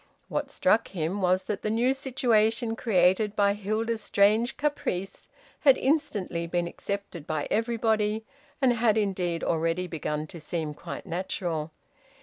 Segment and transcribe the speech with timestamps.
[0.29, 5.27] What struck him was that the new situation created by Hilda's strange caprice
[5.59, 8.25] had instantly been accepted by everybody,
[8.59, 11.69] and had indeed already begun to seem quite natural.